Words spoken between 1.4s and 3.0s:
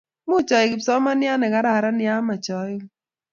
kararan ye amach aleku.